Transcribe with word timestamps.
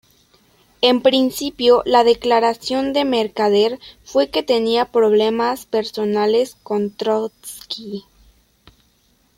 En 0.81 1.03
principio, 1.03 1.83
la 1.85 2.03
declaración 2.03 2.91
de 2.91 3.05
Mercader 3.05 3.77
fue 4.03 4.31
que 4.31 4.41
tenía 4.41 4.91
problemas 4.91 5.67
personales 5.67 6.57
con 6.63 6.89
Trotski. 6.89 8.03